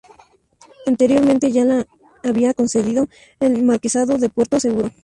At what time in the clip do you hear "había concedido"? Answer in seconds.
2.23-3.07